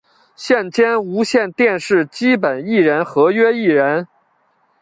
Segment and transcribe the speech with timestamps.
[0.35, 4.07] 现兼无线电视基本艺人合约艺人。